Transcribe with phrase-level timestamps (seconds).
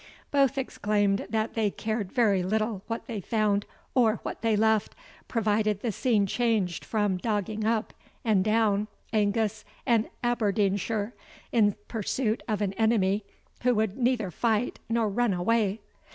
[0.31, 4.95] Both exclaimed that they cared very little what they found or what they left,
[5.27, 7.93] provided the scene changed from dogging up
[8.25, 11.13] and down Angus and Aberdeenshire,
[11.51, 13.23] in pursuit of an enemy
[13.61, 15.81] who would neither fight nor run away.